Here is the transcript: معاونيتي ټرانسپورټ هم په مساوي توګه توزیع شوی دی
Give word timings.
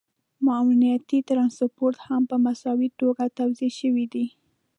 معاونيتي 0.45 1.17
ټرانسپورټ 1.29 1.95
هم 2.07 2.21
په 2.29 2.35
مساوي 2.45 2.89
توګه 3.01 3.23
توزیع 3.37 3.71
شوی 3.79 4.05
دی 4.13 4.25